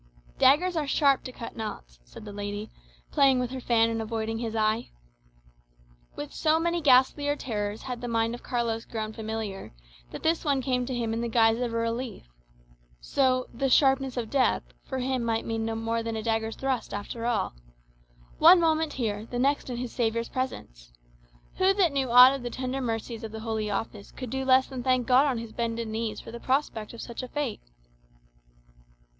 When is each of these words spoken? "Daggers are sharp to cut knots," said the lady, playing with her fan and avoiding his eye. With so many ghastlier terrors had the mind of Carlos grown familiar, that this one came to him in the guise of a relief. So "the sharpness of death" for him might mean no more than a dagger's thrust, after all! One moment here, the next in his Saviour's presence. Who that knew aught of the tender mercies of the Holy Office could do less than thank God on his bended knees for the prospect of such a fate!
"Daggers 0.39 0.75
are 0.75 0.87
sharp 0.87 1.23
to 1.25 1.31
cut 1.31 1.55
knots," 1.55 1.99
said 2.03 2.25
the 2.25 2.33
lady, 2.33 2.71
playing 3.11 3.39
with 3.39 3.51
her 3.51 3.59
fan 3.59 3.87
and 3.87 4.01
avoiding 4.01 4.39
his 4.39 4.55
eye. 4.55 4.89
With 6.15 6.33
so 6.33 6.59
many 6.59 6.81
ghastlier 6.81 7.35
terrors 7.35 7.83
had 7.83 8.01
the 8.01 8.07
mind 8.07 8.33
of 8.33 8.41
Carlos 8.41 8.83
grown 8.85 9.13
familiar, 9.13 9.73
that 10.09 10.23
this 10.23 10.43
one 10.43 10.59
came 10.59 10.87
to 10.87 10.95
him 10.95 11.13
in 11.13 11.21
the 11.21 11.27
guise 11.27 11.59
of 11.59 11.71
a 11.71 11.77
relief. 11.77 12.25
So 12.99 13.45
"the 13.53 13.69
sharpness 13.69 14.17
of 14.17 14.31
death" 14.31 14.63
for 14.83 14.97
him 14.97 15.23
might 15.23 15.45
mean 15.45 15.65
no 15.65 15.75
more 15.75 16.01
than 16.01 16.15
a 16.15 16.23
dagger's 16.23 16.55
thrust, 16.55 16.95
after 16.95 17.27
all! 17.27 17.53
One 18.39 18.59
moment 18.59 18.93
here, 18.93 19.27
the 19.27 19.37
next 19.37 19.69
in 19.69 19.77
his 19.77 19.91
Saviour's 19.91 20.29
presence. 20.29 20.91
Who 21.57 21.75
that 21.75 21.91
knew 21.91 22.09
aught 22.09 22.33
of 22.33 22.41
the 22.41 22.49
tender 22.49 22.81
mercies 22.81 23.23
of 23.23 23.31
the 23.31 23.41
Holy 23.41 23.69
Office 23.69 24.11
could 24.11 24.31
do 24.31 24.45
less 24.45 24.65
than 24.65 24.81
thank 24.81 25.05
God 25.05 25.27
on 25.27 25.37
his 25.37 25.51
bended 25.53 25.87
knees 25.89 26.19
for 26.19 26.31
the 26.31 26.39
prospect 26.39 26.91
of 26.95 27.01
such 27.03 27.21
a 27.21 27.27
fate! 27.27 27.61